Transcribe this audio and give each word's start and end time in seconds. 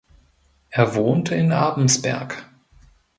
Er 0.71 0.95
wohnte 0.95 1.35
in 1.35 1.51
Abensberg. 1.51 2.49